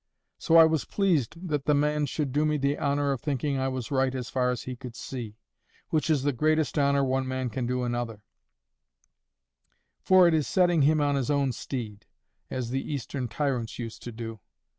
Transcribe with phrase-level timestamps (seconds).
[0.39, 3.67] So I was pleased that the man should do me the honour of thinking I
[3.67, 5.35] was right as far as he could see,
[5.89, 8.23] which is the greatest honour one man can do another;
[9.99, 12.07] for it is setting him on his own steed,
[12.49, 14.39] as the eastern tyrants used to do.